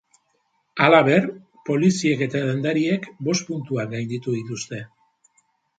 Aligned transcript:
Halaber, 0.85 1.27
poliziek 1.69 2.25
eta 2.29 2.43
dendariek 2.49 3.07
bost 3.29 3.49
puntuak 3.53 3.95
gainditu 3.97 4.39
dituzte. 4.39 4.83